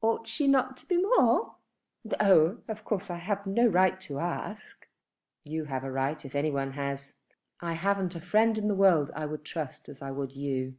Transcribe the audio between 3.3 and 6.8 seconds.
no right to ask." "You have a right if any one